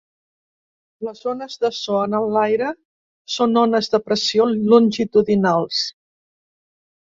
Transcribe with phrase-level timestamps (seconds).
[1.07, 2.71] Les ones de so en l’aire
[3.35, 5.87] són ones de pressió longitudinals.